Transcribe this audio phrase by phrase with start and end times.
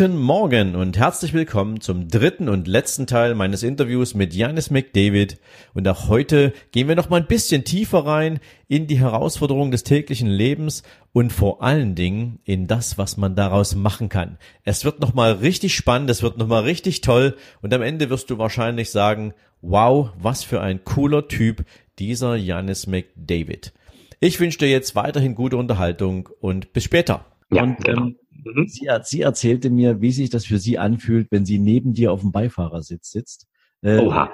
[0.00, 5.38] Guten Morgen und herzlich willkommen zum dritten und letzten Teil meines Interviews mit Janis McDavid.
[5.74, 9.84] Und auch heute gehen wir noch mal ein bisschen tiefer rein in die Herausforderungen des
[9.84, 14.38] täglichen Lebens und vor allen Dingen in das, was man daraus machen kann.
[14.64, 18.08] Es wird noch mal richtig spannend, es wird noch mal richtig toll und am Ende
[18.08, 21.66] wirst du wahrscheinlich sagen, wow, was für ein cooler Typ
[21.98, 23.74] dieser Janis McDavid.
[24.18, 27.26] Ich wünsche dir jetzt weiterhin gute Unterhaltung und bis später.
[27.52, 28.12] Ja, und, genau.
[28.44, 28.68] Ähm, Mhm.
[28.68, 32.20] Sie, sie erzählte mir, wie sich das für sie anfühlt, wenn sie neben dir auf
[32.20, 33.46] dem Beifahrersitz sitzt.
[33.82, 34.30] Äh, Oha.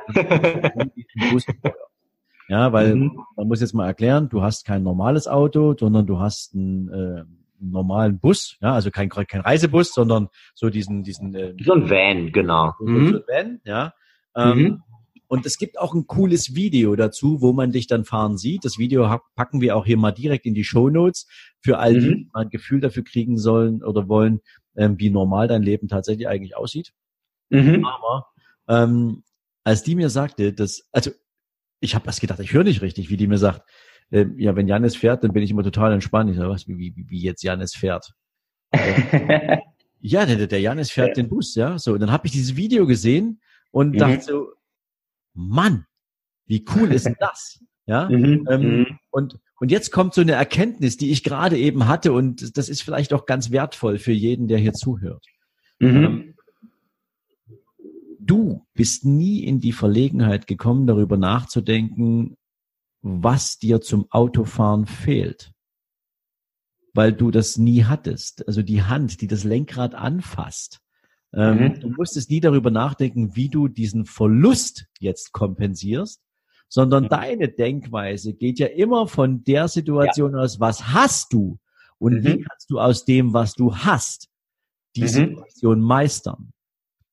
[2.48, 3.20] ja, weil mhm.
[3.36, 7.24] man muss jetzt mal erklären, du hast kein normales Auto, sondern du hast einen, äh,
[7.60, 12.32] normalen Bus, ja, also kein, kein Reisebus, sondern so diesen, diesen äh, so ein Van,
[12.32, 12.74] genau.
[12.78, 13.08] So, mhm.
[13.08, 13.94] so ein Van, ja.
[14.36, 14.82] Ähm, mhm.
[15.28, 18.64] Und es gibt auch ein cooles Video dazu, wo man dich dann fahren sieht.
[18.64, 21.26] Das Video packen wir auch hier mal direkt in die Show Notes
[21.60, 22.14] für all die, mhm.
[22.14, 24.40] die ein Gefühl dafür kriegen sollen oder wollen,
[24.76, 26.92] ähm, wie normal dein Leben tatsächlich eigentlich aussieht.
[27.50, 27.84] Mhm.
[27.84, 28.26] Aber
[28.68, 29.24] ähm,
[29.64, 31.10] als die mir sagte, dass, also
[31.80, 33.62] ich habe erst gedacht, ich höre nicht richtig, wie die mir sagt,
[34.10, 36.30] äh, ja, wenn Janis fährt, dann bin ich immer total entspannt.
[36.30, 38.12] Ich sage, was, wie, wie, wie jetzt Janis fährt.
[40.00, 41.14] ja, der, der Janis fährt ja.
[41.14, 41.78] den Bus, ja.
[41.78, 43.40] So, und dann habe ich dieses Video gesehen
[43.72, 43.98] und mhm.
[43.98, 44.48] dachte so,
[45.36, 45.86] Mann,
[46.46, 47.62] wie cool ist denn das?
[47.86, 48.08] Ja.
[48.08, 48.98] Mhm, ähm, mhm.
[49.10, 52.82] und, und jetzt kommt so eine Erkenntnis, die ich gerade eben hatte, und das ist
[52.82, 55.24] vielleicht auch ganz wertvoll für jeden, der hier zuhört.
[55.78, 56.04] Mhm.
[56.04, 56.34] Ähm,
[58.18, 62.36] du bist nie in die Verlegenheit gekommen, darüber nachzudenken,
[63.02, 65.52] was dir zum Autofahren fehlt.
[66.92, 68.46] Weil du das nie hattest.
[68.48, 70.80] Also die Hand, die das Lenkrad anfasst.
[71.36, 71.80] Ähm, mhm.
[71.80, 76.22] Du musstest nie darüber nachdenken, wie du diesen Verlust jetzt kompensierst,
[76.68, 77.08] sondern mhm.
[77.10, 80.40] deine Denkweise geht ja immer von der Situation ja.
[80.40, 81.58] aus, was hast du
[81.98, 82.24] und mhm.
[82.24, 84.28] wie kannst du aus dem, was du hast,
[84.96, 85.08] die mhm.
[85.08, 86.52] Situation meistern.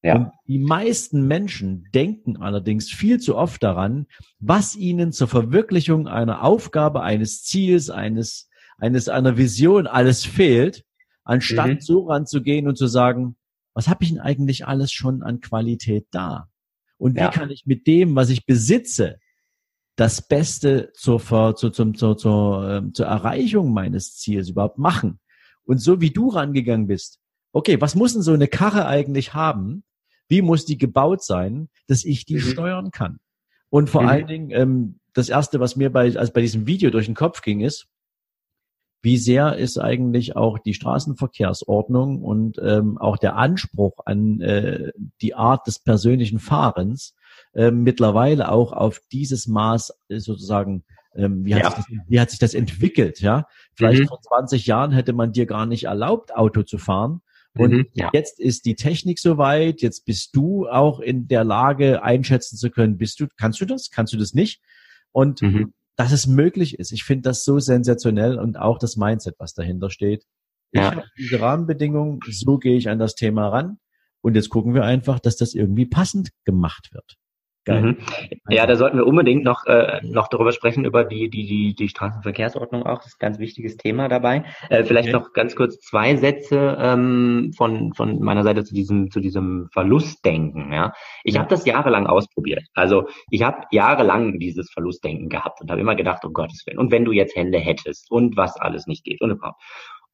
[0.01, 0.15] Ja.
[0.15, 4.07] Und die meisten Menschen denken allerdings viel zu oft daran,
[4.39, 10.83] was ihnen zur Verwirklichung einer Aufgabe, eines Ziels, eines, eines, einer Vision alles fehlt,
[11.23, 11.81] anstatt mhm.
[11.81, 13.37] so ranzugehen und zu sagen,
[13.73, 16.49] was habe ich denn eigentlich alles schon an Qualität da?
[16.97, 17.29] Und wie ja.
[17.29, 19.19] kann ich mit dem, was ich besitze,
[19.95, 21.19] das Beste zur,
[21.55, 25.19] zur, zur, zur, zur, ähm, zur Erreichung meines Ziels überhaupt machen?
[25.65, 27.19] Und so wie du rangegangen bist,
[27.51, 29.83] okay, was muss denn so eine Karre eigentlich haben?
[30.27, 32.41] Wie muss die gebaut sein, dass ich die mhm.
[32.41, 33.19] steuern kann?
[33.69, 34.07] Und vor mhm.
[34.07, 37.41] allen Dingen, ähm, das erste, was mir bei, also bei diesem Video durch den Kopf
[37.41, 37.87] ging, ist,
[39.03, 45.35] wie sehr ist eigentlich auch die Straßenverkehrsordnung und ähm, auch der Anspruch an äh, die
[45.35, 47.13] Art des persönlichen Fahrens
[47.53, 51.69] äh, mittlerweile auch auf dieses Maß äh, sozusagen ähm, wie, hat ja.
[51.69, 53.45] sich das, wie hat sich das entwickelt, ja?
[53.75, 54.07] Vielleicht mhm.
[54.07, 57.21] vor 20 Jahren hätte man dir gar nicht erlaubt, Auto zu fahren.
[57.55, 58.09] Und mhm, ja.
[58.13, 62.97] jetzt ist die Technik soweit, jetzt bist du auch in der Lage, einschätzen zu können,
[62.97, 64.61] bist du, kannst du das, kannst du das nicht?
[65.11, 66.91] Und mhm dass es möglich ist.
[66.91, 70.25] Ich finde das so sensationell und auch das Mindset, was dahinter steht.
[70.71, 70.91] Ich ja.
[70.91, 73.77] habe diese Rahmenbedingungen, so gehe ich an das Thema ran.
[74.21, 77.17] Und jetzt gucken wir einfach, dass das irgendwie passend gemacht wird.
[77.65, 77.81] Geil.
[77.81, 77.97] Mhm.
[78.49, 81.87] Ja, da sollten wir unbedingt noch, äh, noch darüber sprechen, über die, die, die, die
[81.87, 82.97] Straßenverkehrsordnung auch.
[82.97, 84.43] Das ist ein ganz wichtiges Thema dabei.
[84.69, 85.17] Äh, vielleicht okay.
[85.17, 90.73] noch ganz kurz zwei Sätze ähm, von, von meiner Seite zu diesem, zu diesem Verlustdenken.
[90.73, 90.93] Ja?
[91.23, 91.39] Ich ja.
[91.39, 92.63] habe das jahrelang ausprobiert.
[92.73, 96.91] Also ich habe jahrelang dieses Verlustdenken gehabt und habe immer gedacht, um Gottes Willen, und
[96.91, 99.61] wenn du jetzt Hände hättest und was alles nicht geht und überhaupt.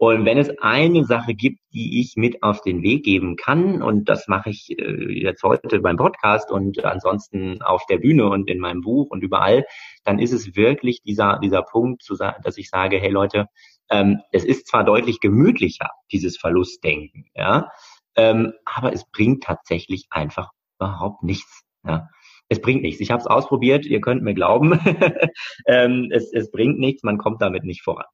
[0.02, 4.08] Und wenn es eine Sache gibt, die ich mit auf den Weg geben kann, und
[4.08, 8.60] das mache ich äh, jetzt heute beim Podcast und ansonsten auf der Bühne und in
[8.60, 9.66] meinem Buch und überall,
[10.06, 12.02] dann ist es wirklich dieser, dieser Punkt,
[12.44, 13.48] dass ich sage, hey Leute,
[13.90, 17.70] ähm, es ist zwar deutlich gemütlicher, dieses Verlustdenken, ja,
[18.16, 21.64] ähm, aber es bringt tatsächlich einfach überhaupt nichts.
[21.86, 22.08] Ja.
[22.48, 23.02] Es bringt nichts.
[23.02, 24.80] Ich habe es ausprobiert, ihr könnt mir glauben.
[25.68, 28.06] ähm, es, es bringt nichts, man kommt damit nicht voran.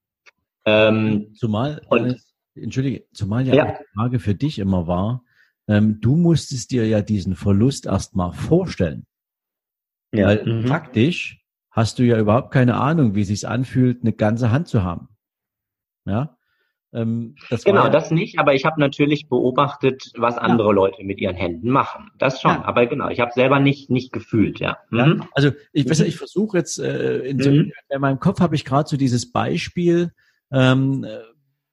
[0.65, 2.17] Ähm, zumal, und,
[2.55, 3.65] entschuldige, zumal ja, ja.
[3.65, 5.23] die Frage für dich immer war,
[5.67, 9.05] ähm, du musstest dir ja diesen Verlust erstmal vorstellen.
[10.13, 10.27] Ja.
[10.27, 10.67] Weil mhm.
[10.67, 11.41] faktisch
[11.71, 15.09] hast du ja überhaupt keine Ahnung, wie sich's anfühlt, eine ganze Hand zu haben.
[16.05, 16.37] Ja.
[16.93, 20.73] Ähm, das genau, ja, das nicht, aber ich habe natürlich beobachtet, was andere ja.
[20.73, 22.11] Leute mit ihren Händen machen.
[22.17, 22.63] Das schon, ja.
[22.63, 24.77] aber genau, ich habe selber nicht nicht gefühlt, ja.
[24.91, 25.25] Mhm.
[25.33, 26.05] Also ich, mhm.
[26.05, 27.73] ich versuche jetzt, äh, in, so, mhm.
[27.89, 30.13] in meinem Kopf habe ich gerade so dieses Beispiel,
[30.55, 31.05] ähm,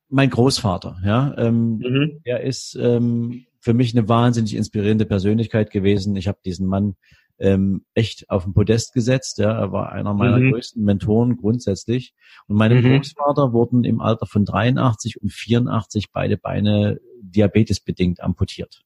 [0.08, 2.20] mein Großvater, ja, ähm, mhm.
[2.26, 6.16] der ist ähm, für mich eine wahnsinnig inspirierende Persönlichkeit gewesen.
[6.16, 6.96] Ich habe diesen Mann
[7.38, 9.38] ähm, echt auf den Podest gesetzt.
[9.38, 9.52] Ja.
[9.58, 10.52] Er war einer meiner mhm.
[10.52, 12.14] größten Mentoren grundsätzlich.
[12.46, 12.96] Und meinem mhm.
[12.96, 18.82] Großvater wurden im Alter von 83 und 84 beide Beine diabetesbedingt amputiert.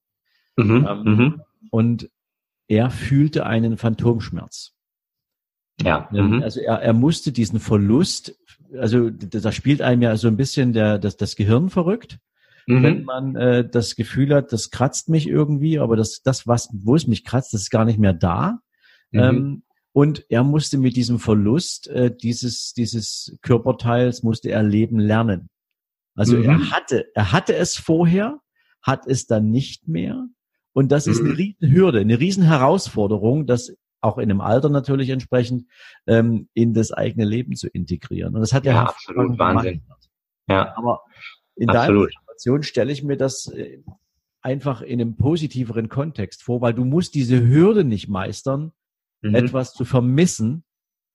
[0.56, 0.86] Mhm.
[0.88, 1.42] Ähm, mhm.
[1.70, 2.10] und
[2.68, 4.75] er fühlte einen Phantomschmerz.
[5.82, 6.08] Ja.
[6.12, 6.42] Ähm, mhm.
[6.42, 8.34] Also er, er musste diesen Verlust,
[8.78, 12.18] also da spielt einem ja so ein bisschen der, das, das Gehirn verrückt.
[12.66, 12.82] Mhm.
[12.82, 16.96] Wenn man äh, das Gefühl hat, das kratzt mich irgendwie, aber das, das, was, wo
[16.96, 18.60] es mich kratzt, das ist gar nicht mehr da.
[19.12, 19.20] Mhm.
[19.20, 19.62] Ähm,
[19.92, 25.48] und er musste mit diesem Verlust äh, dieses, dieses Körperteils musste er leben lernen.
[26.14, 26.44] Also mhm.
[26.44, 28.40] er hatte, er hatte es vorher,
[28.82, 30.26] hat es dann nicht mehr.
[30.72, 31.36] Und das ist eine mhm.
[31.36, 35.66] riesen Hürde, eine riesen Herausforderung, das auch in dem Alter natürlich entsprechend
[36.06, 38.34] ähm, in das eigene Leben zu integrieren.
[38.34, 39.82] Und das hat ja, ja absolut Wahnsinn.
[39.82, 40.08] Gemacht.
[40.48, 41.02] Ja, aber
[41.56, 42.08] in absolut.
[42.08, 43.78] deinem Situation stelle ich mir das äh,
[44.42, 48.72] einfach in einem positiveren Kontext vor, weil du musst diese Hürde nicht meistern,
[49.22, 49.34] mhm.
[49.34, 50.64] etwas zu vermissen,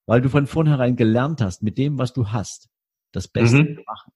[0.06, 2.69] weil du von vornherein gelernt hast, mit dem, was du hast,
[3.12, 3.75] das Beste mhm.
[3.75, 4.12] zu machen.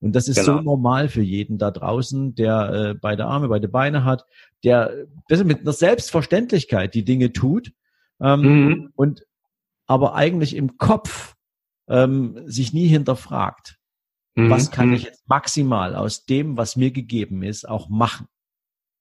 [0.00, 0.58] Und das ist genau.
[0.58, 4.26] so normal für jeden da draußen, der äh, beide Arme, beide Beine hat,
[4.64, 7.72] der das mit einer Selbstverständlichkeit die Dinge tut
[8.22, 8.92] ähm, mhm.
[8.94, 9.26] und
[9.86, 11.34] aber eigentlich im Kopf
[11.88, 13.78] ähm, sich nie hinterfragt.
[14.34, 14.50] Mhm.
[14.50, 14.94] Was kann mhm.
[14.94, 18.28] ich jetzt maximal aus dem, was mir gegeben ist, auch machen?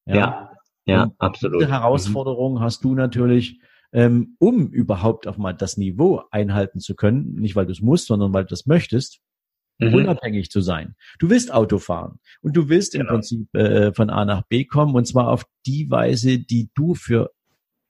[0.06, 0.52] Ja, ja,
[0.86, 1.62] ja absolut.
[1.62, 2.60] Diese Herausforderung mhm.
[2.60, 3.62] hast du natürlich,
[3.94, 8.08] ähm, um überhaupt auch mal das Niveau einhalten zu können, nicht weil du es musst,
[8.08, 9.22] sondern weil du es möchtest,
[9.78, 9.94] mhm.
[9.94, 10.96] unabhängig zu sein.
[11.20, 13.04] Du willst Auto fahren und du willst genau.
[13.04, 16.96] im Prinzip äh, von A nach B kommen und zwar auf die Weise, die du
[16.96, 17.32] für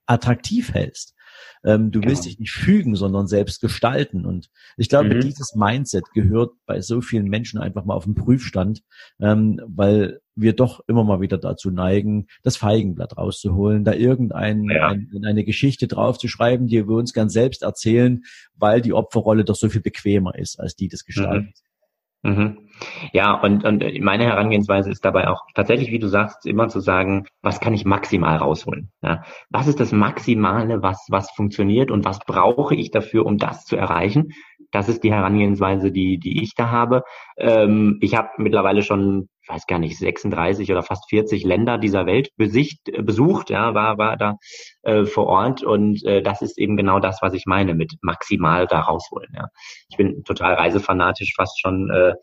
[0.05, 1.15] attraktiv hältst.
[1.63, 2.09] Ähm, du genau.
[2.09, 4.25] willst dich nicht fügen, sondern selbst gestalten.
[4.25, 5.21] Und ich glaube, mhm.
[5.21, 8.81] dieses Mindset gehört bei so vielen Menschen einfach mal auf den Prüfstand,
[9.19, 14.87] ähm, weil wir doch immer mal wieder dazu neigen, das Feigenblatt rauszuholen, da irgendein ja.
[14.87, 18.23] ein, eine Geschichte draufzuschreiben, die wir uns ganz selbst erzählen,
[18.55, 21.63] weil die Opferrolle doch so viel bequemer ist als die des Gestaltens.
[21.63, 21.70] Mhm.
[22.23, 22.69] Mhm.
[23.13, 27.25] Ja, und, und meine Herangehensweise ist dabei auch tatsächlich, wie du sagst, immer zu sagen,
[27.41, 28.91] was kann ich maximal rausholen?
[29.01, 29.23] Ja?
[29.49, 33.75] Was ist das Maximale, was, was funktioniert und was brauche ich dafür, um das zu
[33.75, 34.33] erreichen?
[34.71, 37.03] Das ist die Herangehensweise, die, die ich da habe.
[37.37, 42.05] Ähm, ich habe mittlerweile schon, ich weiß gar nicht, 36 oder fast 40 Länder dieser
[42.05, 44.37] Welt besicht, besucht, ja, war, war da
[44.83, 48.67] äh, vor Ort und äh, das ist eben genau das, was ich meine mit maximal
[48.67, 49.31] da rausholen.
[49.35, 49.47] Ja.
[49.89, 52.13] Ich bin total reisefanatisch, fast schon äh,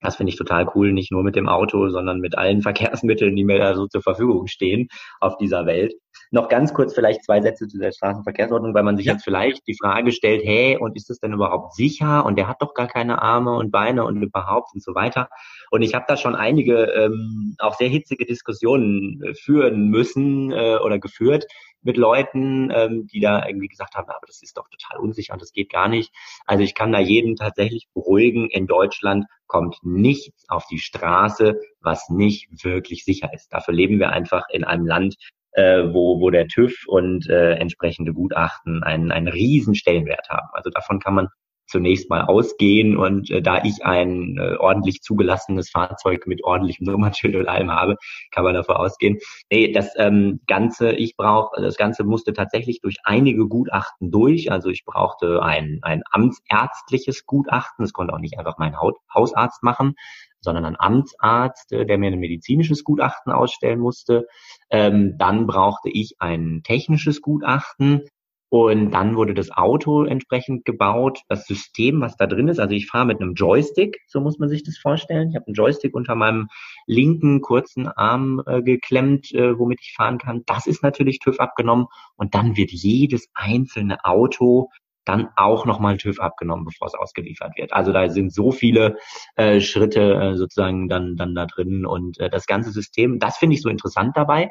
[0.00, 3.44] das finde ich total cool, nicht nur mit dem Auto, sondern mit allen Verkehrsmitteln, die
[3.44, 4.88] mir da so zur Verfügung stehen
[5.20, 5.94] auf dieser Welt.
[6.32, 9.12] Noch ganz kurz vielleicht zwei Sätze zu der Straßenverkehrsordnung, weil man sich ja.
[9.12, 12.24] jetzt vielleicht die Frage stellt, hey, und ist das denn überhaupt sicher?
[12.24, 15.28] Und der hat doch gar keine Arme und Beine und überhaupt und so weiter.
[15.70, 20.76] Und ich habe da schon einige ähm, auch sehr hitzige Diskussionen äh, führen müssen äh,
[20.76, 21.46] oder geführt
[21.82, 25.42] mit Leuten, ähm, die da irgendwie gesagt haben, aber das ist doch total unsicher und
[25.42, 26.12] das geht gar nicht.
[26.46, 28.48] Also ich kann da jeden tatsächlich beruhigen.
[28.50, 33.52] In Deutschland kommt nichts auf die Straße, was nicht wirklich sicher ist.
[33.52, 35.16] Dafür leben wir einfach in einem Land,
[35.52, 40.48] äh, wo, wo der TÜV und äh, entsprechende Gutachten einen, einen riesen Stellenwert haben.
[40.52, 41.28] Also davon kann man
[41.70, 47.36] zunächst mal ausgehen und äh, da ich ein äh, ordentlich zugelassenes Fahrzeug mit ordentlichem Nummernschild
[47.36, 47.96] und allem habe,
[48.30, 49.18] kann man davon ausgehen.
[49.50, 54.50] Nee, das ähm, Ganze, ich brauche, das Ganze musste tatsächlich durch einige Gutachten durch.
[54.50, 57.84] Also ich brauchte ein, ein amtsärztliches Gutachten.
[57.84, 59.94] Das konnte auch nicht einfach mein Haut Hausarzt machen,
[60.40, 64.26] sondern ein Amtsarzt, äh, der mir ein medizinisches Gutachten ausstellen musste.
[64.70, 68.02] Ähm, dann brauchte ich ein technisches Gutachten
[68.50, 72.58] und dann wurde das Auto entsprechend gebaut, das System, was da drin ist.
[72.58, 75.30] Also ich fahre mit einem Joystick, so muss man sich das vorstellen.
[75.30, 76.48] Ich habe einen Joystick unter meinem
[76.86, 80.42] linken kurzen Arm äh, geklemmt, äh, womit ich fahren kann.
[80.46, 81.86] Das ist natürlich TÜV abgenommen.
[82.16, 84.68] Und dann wird jedes einzelne Auto
[85.04, 87.72] dann auch nochmal TÜV abgenommen, bevor es ausgeliefert wird.
[87.72, 88.98] Also da sind so viele
[89.36, 93.54] äh, Schritte äh, sozusagen dann, dann da drin und äh, das ganze System, das finde
[93.54, 94.50] ich so interessant dabei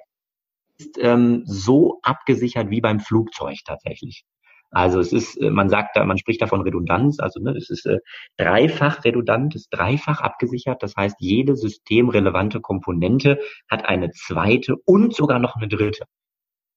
[1.00, 4.24] ähm, so abgesichert wie beim Flugzeug tatsächlich.
[4.72, 7.70] Also es ist, äh, man sagt da, man spricht da von Redundanz, also ne, es
[7.70, 7.98] ist äh,
[8.38, 10.84] dreifach redundant, ist dreifach abgesichert.
[10.84, 16.06] Das heißt, jede systemrelevante Komponente hat eine zweite und sogar noch eine dritte.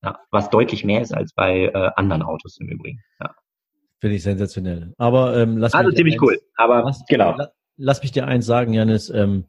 [0.02, 3.00] Ja, was deutlich mehr ist als bei äh, anderen Autos im Übrigen.
[3.20, 3.34] Ja.
[4.00, 4.94] Finde ich sensationell.
[4.98, 6.40] Aber ähm, lass also mich ziemlich eins, cool.
[6.56, 7.36] Aber lass, genau.
[7.76, 9.10] lass mich dir eins sagen, Janis.
[9.10, 9.46] Ähm,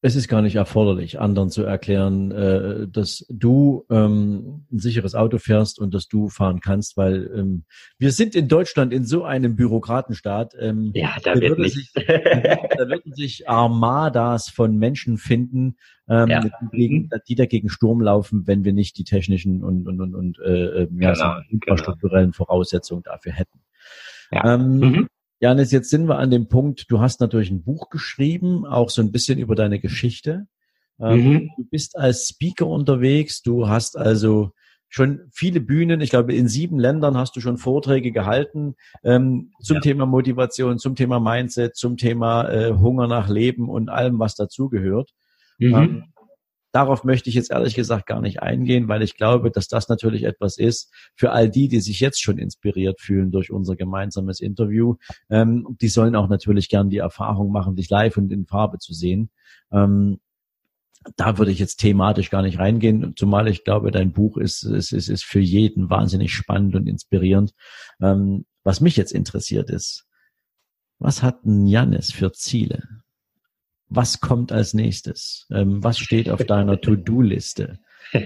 [0.00, 5.38] es ist gar nicht erforderlich, anderen zu erklären, äh, dass du ähm, ein sicheres Auto
[5.38, 7.64] fährst und dass du fahren kannst, weil ähm,
[7.98, 10.54] wir sind in Deutschland in so einem Bürokratenstaat.
[10.60, 11.74] Ähm, ja, da, da wird nicht.
[11.74, 15.76] Sich, da würden sich Armadas von Menschen finden,
[16.08, 16.44] ähm, ja.
[16.72, 20.82] die, die, dagegen Sturm laufen, wenn wir nicht die technischen und und und, und äh,
[20.82, 22.44] äh ja, genau, so infrastrukturellen genau.
[22.44, 23.60] Voraussetzungen dafür hätten.
[24.30, 24.54] Ja.
[24.54, 25.08] Ähm, mhm.
[25.40, 29.02] Janis, jetzt sind wir an dem Punkt, du hast natürlich ein Buch geschrieben, auch so
[29.02, 30.46] ein bisschen über deine Geschichte.
[31.00, 31.50] Ähm, mhm.
[31.56, 34.50] Du bist als Speaker unterwegs, du hast also
[34.88, 39.76] schon viele Bühnen, ich glaube in sieben Ländern hast du schon Vorträge gehalten ähm, zum
[39.76, 39.80] ja.
[39.82, 45.10] Thema Motivation, zum Thema Mindset, zum Thema äh, Hunger nach Leben und allem, was dazugehört.
[45.58, 45.74] Mhm.
[45.74, 46.04] Ähm,
[46.72, 50.24] Darauf möchte ich jetzt ehrlich gesagt gar nicht eingehen, weil ich glaube, dass das natürlich
[50.24, 54.96] etwas ist für all die, die sich jetzt schon inspiriert fühlen durch unser gemeinsames Interview.
[55.30, 58.92] Ähm, die sollen auch natürlich gern die Erfahrung machen, dich live und in Farbe zu
[58.92, 59.30] sehen.
[59.72, 60.20] Ähm,
[61.16, 64.92] da würde ich jetzt thematisch gar nicht reingehen, zumal ich glaube, dein Buch ist, ist,
[64.92, 67.54] ist, ist für jeden wahnsinnig spannend und inspirierend.
[68.00, 70.06] Ähm, was mich jetzt interessiert ist,
[70.98, 72.82] was hat ein Janis für Ziele?
[73.88, 75.46] Was kommt als nächstes?
[75.50, 77.78] Ähm, was steht auf deiner To-Do-Liste?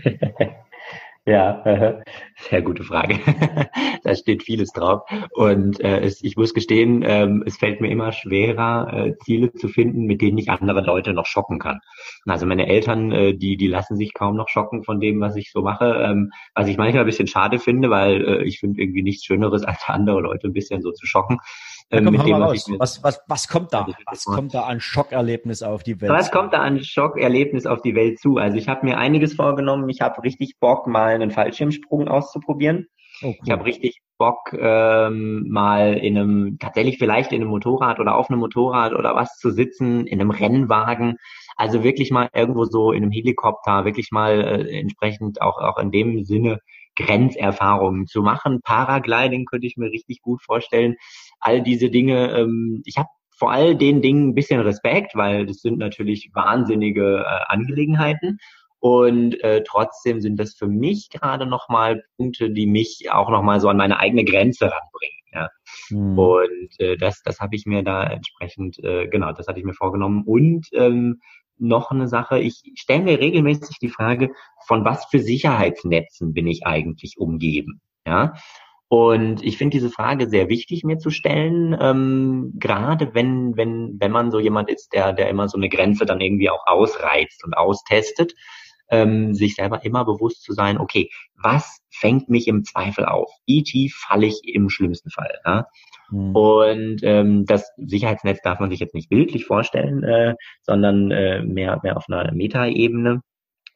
[1.24, 2.02] Ja, äh,
[2.34, 3.20] sehr gute Frage.
[4.02, 5.02] da steht vieles drauf.
[5.30, 9.68] Und äh, es, ich muss gestehen, ähm, es fällt mir immer schwerer, äh, Ziele zu
[9.68, 11.78] finden, mit denen ich andere Leute noch schocken kann.
[12.26, 15.52] Also meine Eltern, äh, die, die lassen sich kaum noch schocken von dem, was ich
[15.52, 15.94] so mache.
[16.02, 19.62] Ähm, was ich manchmal ein bisschen schade finde, weil äh, ich finde irgendwie nichts Schöneres,
[19.62, 21.38] als andere Leute ein bisschen so zu schocken.
[21.90, 23.86] Ja, komm, mit dem, was, was, was, was kommt da?
[24.06, 26.12] Was kommt da an Schockerlebnis auf die Welt?
[26.12, 28.36] Was kommt da an Schockerlebnis auf die Welt zu?
[28.36, 29.88] Also ich habe mir einiges vorgenommen.
[29.88, 32.86] Ich habe richtig Bock, mal einen Fallschirmsprung auszuprobieren.
[33.22, 33.36] Oh, cool.
[33.44, 38.30] Ich habe richtig Bock, ähm, mal in einem, tatsächlich vielleicht in einem Motorrad oder auf
[38.30, 41.16] einem Motorrad oder was zu sitzen, in einem Rennwagen.
[41.56, 45.90] Also wirklich mal irgendwo so in einem Helikopter, wirklich mal äh, entsprechend auch, auch in
[45.90, 46.60] dem Sinne
[46.96, 48.60] Grenzerfahrungen zu machen.
[48.62, 50.96] Paragliding könnte ich mir richtig gut vorstellen.
[51.42, 52.30] All diese Dinge.
[52.32, 57.24] Ähm, ich habe vor all den Dingen ein bisschen Respekt, weil das sind natürlich wahnsinnige
[57.26, 58.38] äh, Angelegenheiten.
[58.78, 63.68] Und äh, trotzdem sind das für mich gerade nochmal Punkte, die mich auch nochmal so
[63.68, 65.22] an meine eigene Grenze ranbringen.
[65.32, 65.48] Ja.
[65.90, 66.18] Mhm.
[66.18, 69.74] Und äh, das, das habe ich mir da entsprechend, äh, genau, das hatte ich mir
[69.74, 70.24] vorgenommen.
[70.24, 71.20] Und ähm,
[71.58, 72.40] noch eine Sache.
[72.40, 74.32] Ich stelle mir regelmäßig die Frage,
[74.66, 77.80] von was für Sicherheitsnetzen bin ich eigentlich umgeben?
[78.06, 78.34] Ja.
[78.92, 84.12] Und ich finde diese Frage sehr wichtig mir zu stellen, ähm, gerade wenn, wenn, wenn
[84.12, 87.54] man so jemand ist, der, der immer so eine Grenze dann irgendwie auch ausreizt und
[87.54, 88.34] austestet,
[88.90, 91.08] ähm, sich selber immer bewusst zu sein, okay,
[91.42, 93.30] was fängt mich im Zweifel auf?
[93.46, 95.38] Tief falle ich im schlimmsten Fall?
[95.46, 95.68] Ja?
[96.10, 96.36] Mhm.
[96.36, 101.80] Und ähm, das Sicherheitsnetz darf man sich jetzt nicht bildlich vorstellen, äh, sondern äh, mehr,
[101.82, 103.22] mehr auf einer Metaebene.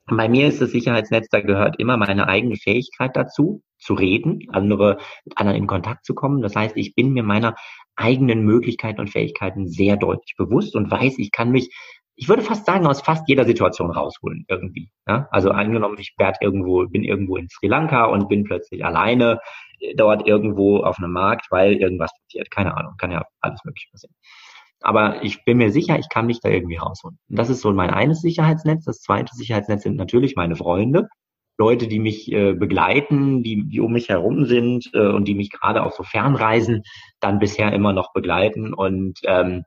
[0.08, 4.98] Bei mir ist das Sicherheitsnetz, da gehört immer meine eigene Fähigkeit dazu, zu reden, andere
[5.24, 6.42] mit anderen in Kontakt zu kommen.
[6.42, 7.56] Das heißt, ich bin mir meiner
[7.96, 11.70] eigenen Möglichkeiten und Fähigkeiten sehr deutlich bewusst und weiß, ich kann mich
[12.16, 14.90] ich würde fast sagen, aus fast jeder Situation rausholen irgendwie.
[15.06, 15.28] Ja?
[15.30, 19.38] Also angenommen, ich werd irgendwo, bin irgendwo in Sri Lanka und bin plötzlich alleine
[19.80, 22.50] äh, dort irgendwo auf einem Markt, weil irgendwas passiert.
[22.50, 24.14] Keine Ahnung, kann ja alles mögliche passieren.
[24.82, 27.18] Aber ich bin mir sicher, ich kann mich da irgendwie rausholen.
[27.28, 28.84] Und das ist so mein eines Sicherheitsnetz.
[28.84, 31.08] Das zweite Sicherheitsnetz sind natürlich meine Freunde.
[31.58, 35.50] Leute, die mich äh, begleiten, die, die um mich herum sind äh, und die mich
[35.50, 36.82] gerade auf so Fernreisen
[37.20, 38.74] dann bisher immer noch begleiten.
[38.74, 39.62] Und ähm,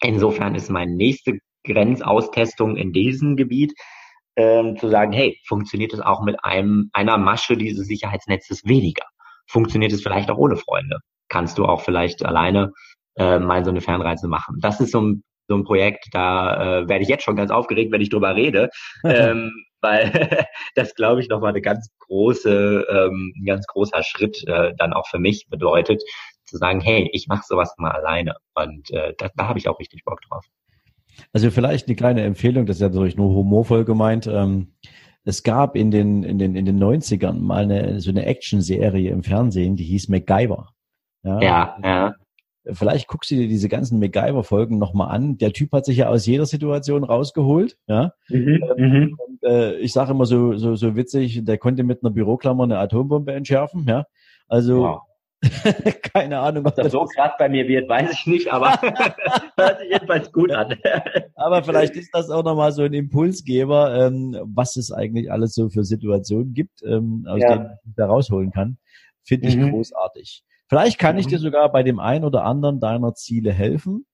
[0.00, 3.74] insofern ist meine nächste Grenzaustestung in diesem Gebiet,
[4.36, 9.04] ähm, zu sagen, hey, funktioniert es auch mit einem einer Masche dieses Sicherheitsnetzes weniger?
[9.46, 10.98] Funktioniert es vielleicht auch ohne Freunde?
[11.28, 12.72] Kannst du auch vielleicht alleine
[13.16, 14.58] äh, mal so eine Fernreise machen?
[14.60, 17.92] Das ist so ein, so ein Projekt, da äh, werde ich jetzt schon ganz aufgeregt,
[17.92, 18.70] wenn ich drüber rede,
[19.04, 24.72] ähm, weil das, glaube ich, nochmal eine ganz große, ähm, ein ganz großer Schritt äh,
[24.76, 26.02] dann auch für mich bedeutet,
[26.44, 28.36] zu sagen, hey, ich mache sowas mal alleine.
[28.54, 30.44] Und äh, da, da habe ich auch richtig Bock drauf.
[31.32, 34.26] Also vielleicht eine kleine Empfehlung, das ist ja natürlich nur humorvoll gemeint.
[34.26, 34.74] Ähm,
[35.24, 39.24] es gab in den, in den, in den 90ern mal eine, so eine Action-Serie im
[39.24, 40.68] Fernsehen, die hieß MacGyver.
[41.24, 41.78] Ja, ja.
[41.82, 42.14] ja.
[42.72, 45.38] Vielleicht guckst du dir diese ganzen MacGyver-Folgen nochmal an.
[45.38, 47.76] Der Typ hat sich ja aus jeder Situation rausgeholt.
[47.86, 48.12] Ja.
[48.28, 49.18] Mhm, ähm, mhm.
[49.18, 52.78] und, äh, ich sage immer so, so, so witzig, der konnte mit einer Büroklammer eine
[52.78, 53.86] Atombombe entschärfen.
[53.88, 54.06] Ja.
[54.48, 55.00] Also wow.
[56.14, 56.66] Keine Ahnung.
[56.66, 58.70] Ob das so krass bei mir wird, weiß ich nicht, aber
[59.56, 60.74] hört sich jedenfalls gut an.
[61.34, 65.68] aber vielleicht ist das auch nochmal so ein Impulsgeber, ähm, was es eigentlich alles so
[65.68, 67.48] für Situationen gibt, ähm, aus ja.
[67.54, 68.78] denen man da rausholen kann.
[69.24, 69.70] Finde ich mhm.
[69.70, 70.42] großartig.
[70.68, 71.20] Vielleicht kann mhm.
[71.20, 74.06] ich dir sogar bei dem einen oder anderen deiner Ziele helfen.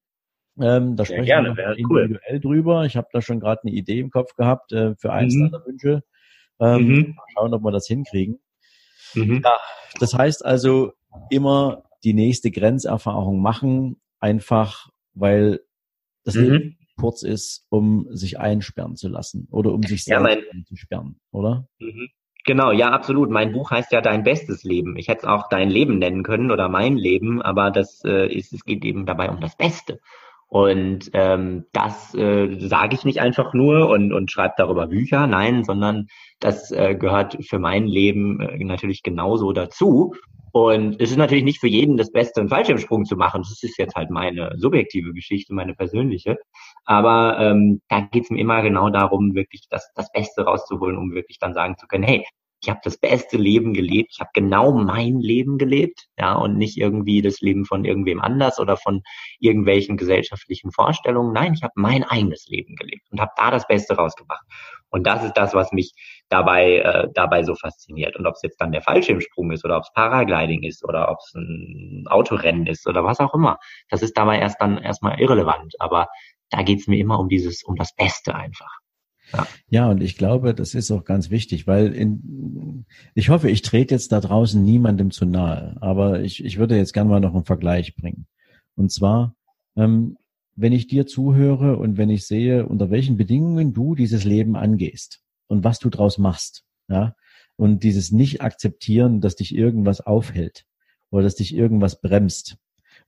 [0.60, 2.40] Ähm, da sprechen gerne, wir individuell cool.
[2.40, 2.84] drüber.
[2.84, 5.50] Ich habe da schon gerade eine Idee im Kopf gehabt äh, für eins mhm.
[5.64, 6.02] Wünsche.
[6.60, 7.16] Ähm, mhm.
[7.34, 8.38] Schauen, ob wir das hinkriegen.
[9.14, 9.40] Mhm.
[9.42, 9.56] Ja,
[9.98, 10.92] das heißt also
[11.30, 15.60] immer die nächste Grenzerfahrung machen, einfach weil
[16.24, 16.42] das mhm.
[16.42, 21.68] Leben kurz ist, um sich einsperren zu lassen oder um sich selbst ja, einzusperren, oder?
[22.44, 23.30] Genau, ja, absolut.
[23.30, 24.96] Mein Buch heißt ja Dein bestes Leben.
[24.96, 28.52] Ich hätte es auch Dein Leben nennen können oder Mein Leben, aber das äh, ist,
[28.52, 30.00] es geht eben dabei um das Beste.
[30.48, 35.64] Und ähm, das äh, sage ich nicht einfach nur und, und schreibe darüber Bücher, nein,
[35.64, 36.08] sondern
[36.40, 40.14] das äh, gehört für mein Leben äh, natürlich genauso dazu.
[40.52, 43.40] Und es ist natürlich nicht für jeden das Beste, einen Fallschirmsprung zu machen.
[43.40, 46.36] Das ist jetzt halt meine subjektive Geschichte, meine persönliche.
[46.84, 51.12] Aber ähm, da geht es mir immer genau darum, wirklich das, das Beste rauszuholen, um
[51.14, 52.24] wirklich dann sagen zu können, hey,
[52.62, 56.78] ich habe das beste Leben gelebt, ich habe genau mein Leben gelebt, ja, und nicht
[56.78, 59.02] irgendwie das Leben von irgendwem anders oder von
[59.40, 61.32] irgendwelchen gesellschaftlichen Vorstellungen.
[61.32, 64.44] Nein, ich habe mein eigenes Leben gelebt und habe da das Beste rausgebracht.
[64.90, 65.92] Und das ist das, was mich
[66.28, 68.16] dabei äh, dabei so fasziniert.
[68.16, 71.18] Und ob es jetzt dann der Fallschirmsprung ist oder ob es Paragliding ist oder ob
[71.18, 75.74] es ein Autorennen ist oder was auch immer, das ist dabei erst dann erstmal irrelevant.
[75.80, 76.08] Aber
[76.50, 78.81] da geht's mir immer um dieses, um das Beste einfach.
[79.32, 79.46] Ja.
[79.68, 82.84] ja, und ich glaube, das ist auch ganz wichtig, weil in,
[83.14, 86.92] ich hoffe, ich trete jetzt da draußen niemandem zu nahe, aber ich, ich würde jetzt
[86.92, 88.26] gerne mal noch einen Vergleich bringen.
[88.76, 89.34] Und zwar,
[89.76, 90.16] ähm,
[90.54, 95.22] wenn ich dir zuhöre und wenn ich sehe, unter welchen Bedingungen du dieses Leben angehst
[95.46, 97.14] und was du draus machst, ja,
[97.56, 100.64] und dieses nicht akzeptieren, dass dich irgendwas aufhält
[101.10, 102.56] oder dass dich irgendwas bremst.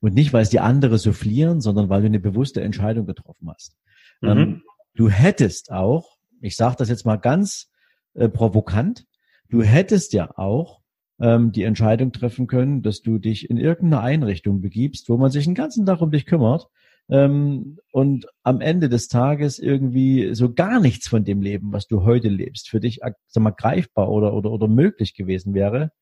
[0.00, 3.76] Und nicht, weil es die andere soufflieren, sondern weil du eine bewusste Entscheidung getroffen hast.
[4.20, 4.28] Mhm.
[4.28, 4.62] Ähm,
[4.94, 7.70] du hättest auch ich sage das jetzt mal ganz
[8.14, 9.06] äh, provokant,
[9.48, 10.80] du hättest ja auch
[11.20, 15.44] ähm, die Entscheidung treffen können, dass du dich in irgendeine Einrichtung begibst, wo man sich
[15.44, 16.68] den ganzen Tag um dich kümmert
[17.08, 22.02] ähm, und am Ende des Tages irgendwie so gar nichts von dem Leben, was du
[22.04, 25.92] heute lebst, für dich sag mal, greifbar oder, oder, oder möglich gewesen wäre,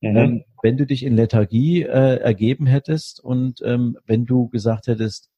[0.00, 0.16] mhm.
[0.16, 5.30] ähm, wenn du dich in Lethargie äh, ergeben hättest und ähm, wenn du gesagt hättest,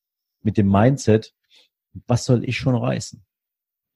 [0.42, 1.34] mit dem Mindset,
[2.06, 3.23] was soll ich schon reißen?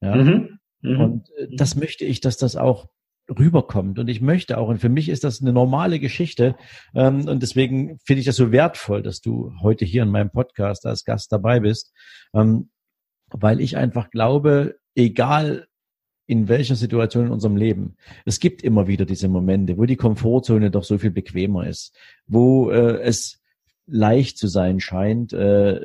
[0.04, 0.14] Ja?
[0.16, 0.58] Mhm.
[0.82, 1.00] Mhm.
[1.00, 2.88] Und äh, das möchte ich, dass das auch
[3.28, 3.98] rüberkommt.
[3.98, 6.56] Und ich möchte auch, und für mich ist das eine normale Geschichte.
[6.94, 10.86] Ähm, und deswegen finde ich das so wertvoll, dass du heute hier in meinem Podcast
[10.86, 11.92] als Gast dabei bist,
[12.34, 12.70] ähm,
[13.30, 15.66] weil ich einfach glaube, egal
[16.26, 20.70] in welcher Situation in unserem Leben, es gibt immer wieder diese Momente, wo die Komfortzone
[20.70, 21.94] doch so viel bequemer ist,
[22.26, 23.42] wo äh, es
[23.86, 25.80] leicht zu sein scheint, äh,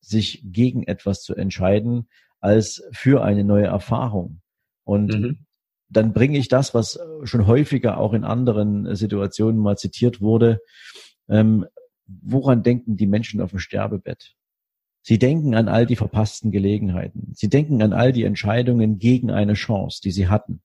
[0.00, 2.08] sich gegen etwas zu entscheiden,
[2.40, 4.40] als für eine neue Erfahrung.
[4.84, 5.46] Und mhm.
[5.88, 10.60] dann bringe ich das, was schon häufiger auch in anderen Situationen mal zitiert wurde.
[11.28, 11.66] Ähm,
[12.06, 14.34] woran denken die Menschen auf dem Sterbebett?
[15.02, 17.32] Sie denken an all die verpassten Gelegenheiten.
[17.34, 20.60] Sie denken an all die Entscheidungen gegen eine Chance, die sie hatten.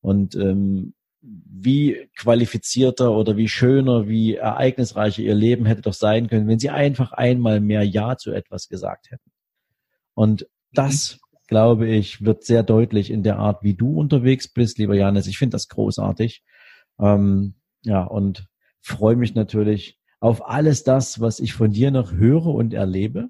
[0.00, 6.46] Und ähm, wie qualifizierter oder wie schöner, wie ereignisreicher ihr Leben hätte doch sein können,
[6.48, 9.30] wenn sie einfach einmal mehr Ja zu etwas gesagt hätten.
[10.14, 14.94] Und das, glaube ich, wird sehr deutlich in der Art, wie du unterwegs bist, lieber
[14.94, 15.26] Janis.
[15.26, 16.42] Ich finde das großartig.
[16.98, 18.48] Ähm, ja, und
[18.80, 23.28] freue mich natürlich auf alles das, was ich von dir noch höre und erlebe.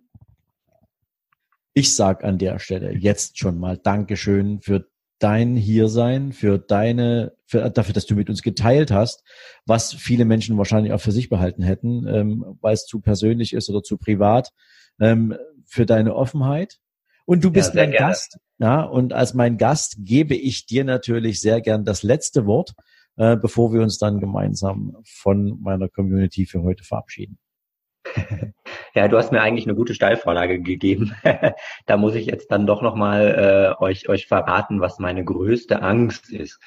[1.75, 7.71] Ich sag an der Stelle jetzt schon mal Dankeschön für dein Hiersein, für deine, für,
[7.71, 9.25] dafür, dass du mit uns geteilt hast,
[9.67, 13.69] was viele Menschen wahrscheinlich auch für sich behalten hätten, ähm, weil es zu persönlich ist
[13.69, 14.53] oder zu privat,
[15.01, 16.79] ähm, für deine Offenheit,
[17.27, 18.09] und du bist ja, mein gerne.
[18.09, 18.39] Gast.
[18.59, 22.73] Ja, und als mein Gast gebe ich dir natürlich sehr gern das letzte Wort,
[23.17, 27.39] äh, bevor wir uns dann gemeinsam von meiner Community für heute verabschieden.
[28.95, 31.15] Ja, du hast mir eigentlich eine gute Steilvorlage gegeben.
[31.87, 36.33] da muss ich jetzt dann doch nochmal äh, euch, euch verraten, was meine größte Angst
[36.33, 36.59] ist.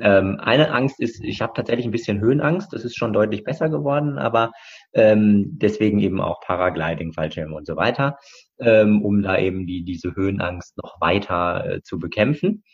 [0.00, 2.72] Ähm, eine Angst ist, ich habe tatsächlich ein bisschen Höhenangst.
[2.72, 4.50] Das ist schon deutlich besser geworden, aber
[4.92, 8.18] ähm, deswegen eben auch Paragliding, Fallschirme und so weiter
[8.60, 12.64] ähm, um da eben die, diese Höhenangst noch weiter äh, zu bekämpfen.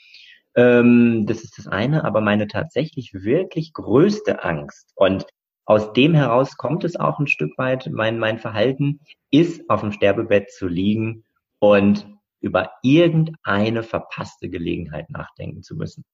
[0.57, 5.27] Ähm, das ist das eine, aber meine tatsächlich wirklich größte Angst und
[5.67, 9.93] aus dem heraus kommt es auch ein Stück weit, mein, mein Verhalten ist, auf dem
[9.93, 11.25] Sterbebett zu liegen
[11.59, 12.07] und
[12.41, 16.05] über irgendeine verpasste Gelegenheit nachdenken zu müssen.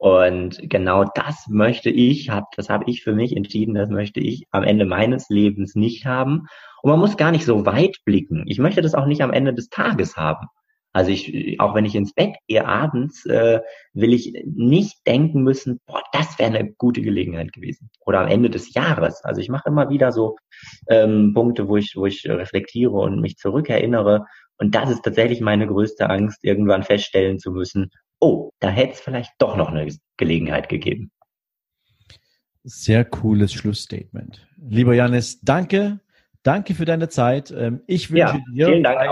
[0.00, 4.46] Und genau das möchte ich, hab, das habe ich für mich entschieden, das möchte ich
[4.50, 6.46] am Ende meines Lebens nicht haben.
[6.80, 8.44] Und man muss gar nicht so weit blicken.
[8.46, 10.46] Ich möchte das auch nicht am Ende des Tages haben.
[10.94, 13.60] Also ich, auch wenn ich ins Bett gehe abends, äh,
[13.92, 17.90] will ich nicht denken müssen, boah, das wäre eine gute Gelegenheit gewesen.
[18.06, 19.22] Oder am Ende des Jahres.
[19.22, 20.36] Also ich mache immer wieder so
[20.88, 24.24] ähm, Punkte, wo ich, wo ich reflektiere und mich zurückerinnere.
[24.56, 29.00] Und das ist tatsächlich meine größte Angst, irgendwann feststellen zu müssen, oh, da hätte es
[29.00, 31.10] vielleicht doch noch eine Gelegenheit gegeben.
[32.62, 34.46] Sehr cooles Schlussstatement.
[34.58, 36.00] Lieber Janis, danke.
[36.42, 37.50] Danke für deine Zeit.
[37.50, 39.08] Ähm, ich wünsche ja, dir bei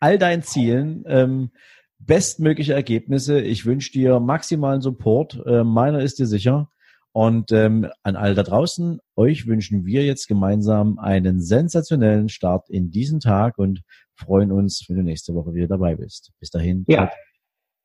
[0.00, 1.50] all deinen Zielen ähm,
[1.98, 3.40] bestmögliche Ergebnisse.
[3.40, 5.42] Ich wünsche dir maximalen Support.
[5.46, 6.70] Äh, meiner ist dir sicher.
[7.12, 12.90] Und ähm, an all da draußen, euch wünschen wir jetzt gemeinsam einen sensationellen Start in
[12.90, 13.82] diesen Tag und
[14.14, 16.32] freuen uns, wenn du nächste Woche wieder dabei bist.
[16.38, 16.84] Bis dahin.
[16.86, 17.10] Ja,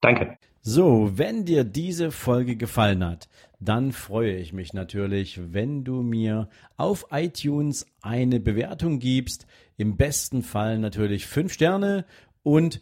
[0.03, 0.37] danke.
[0.61, 3.27] So, wenn dir diese Folge gefallen hat,
[3.59, 9.45] dann freue ich mich natürlich, wenn du mir auf iTunes eine Bewertung gibst.
[9.77, 12.05] Im besten Fall natürlich fünf Sterne
[12.43, 12.81] und